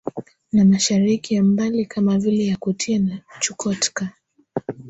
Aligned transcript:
na 0.53 0.65
Mashariki 0.65 1.33
ya 1.35 1.43
Mbali 1.43 1.85
kama 1.85 2.19
vile 2.19 2.45
Yakutia 2.45 2.99
na 2.99 3.21
Chukotka 3.39 4.11